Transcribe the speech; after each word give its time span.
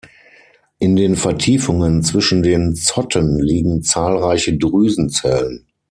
In 0.79 0.95
den 0.95 1.15
Vertiefungen 1.15 2.01
zwischen 2.01 2.41
den 2.41 2.73
Zotten 2.73 3.39
liegen 3.39 3.83
zahlreiche 3.83 4.57
Drüsenzellen. 4.57 5.67